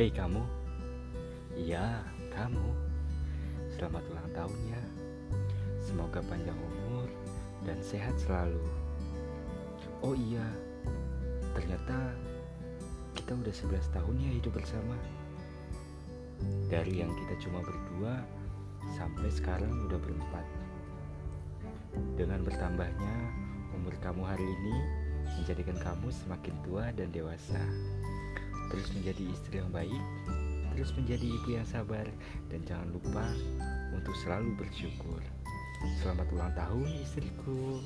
[0.00, 0.40] Hei kamu.
[1.60, 2.00] Iya,
[2.32, 2.72] kamu.
[3.68, 4.82] Selamat ulang tahun ya
[5.76, 7.04] Semoga panjang umur
[7.68, 8.64] dan sehat selalu.
[10.00, 10.48] Oh iya
[11.52, 12.16] Ternyata
[13.12, 14.96] kita udah 11 tahun ya hidup bersama.
[16.72, 18.24] Dari yang kita cuma berdua
[18.96, 20.48] Sampai sekarang udah berempat.
[22.16, 23.16] Dengan bertambahnya
[23.76, 24.76] umur kamu hari ini
[25.36, 27.60] Menjadikan kamu semakin tua dan dewasa
[28.70, 30.02] Terus menjadi istri yang baik
[30.80, 32.08] terus menjadi ibu yang sabar
[32.48, 33.26] dan jangan lupa
[33.92, 35.20] untuk selalu bersyukur.
[36.00, 37.84] Selamat ulang tahun istriku.